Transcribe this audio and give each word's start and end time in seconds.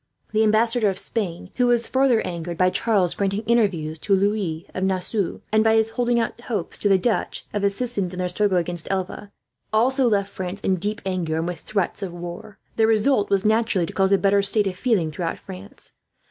The 0.31 0.41
ambassador 0.43 0.89
of 0.89 0.97
Spain, 0.97 1.51
who 1.57 1.67
was 1.67 1.87
further 1.87 2.21
angered 2.21 2.57
by 2.57 2.71
Charles 2.71 3.13
granting 3.13 3.41
interviews 3.43 3.99
to 3.99 4.15
Louis 4.15 4.65
of 4.73 4.83
Nassau, 4.83 5.41
and 5.51 5.63
by 5.63 5.75
his 5.75 5.91
holding 5.91 6.19
out 6.19 6.41
hopes 6.41 6.79
to 6.79 6.89
the 6.89 6.97
Dutch 6.97 7.45
of 7.53 7.63
assistance 7.63 8.11
in 8.11 8.17
their 8.17 8.27
struggle 8.27 8.57
against 8.57 8.87
Alva, 8.89 9.31
also 9.71 10.07
left 10.09 10.31
France 10.31 10.59
in 10.61 10.77
deep 10.77 11.03
dudgeon, 11.03 11.31
and 11.35 11.47
with 11.47 11.59
threats 11.59 12.01
of 12.01 12.13
war. 12.13 12.57
The 12.77 12.87
result 12.87 13.29
was, 13.29 13.45
naturally, 13.45 13.85
to 13.85 13.93
cause 13.93 14.11
a 14.11 14.17
better 14.17 14.41
state 14.41 14.65
of 14.65 14.75
feeling 14.75 15.11
throughout 15.11 15.37
France. 15.37 15.93